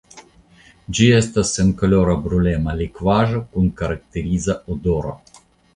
Ĝi 0.99 1.09
estas 1.17 1.51
senkolora 1.59 2.17
brulema 2.25 2.75
likvaĵo 2.81 3.47
kun 3.53 3.73
karakteriza 3.83 4.59
odoro. 4.77 5.19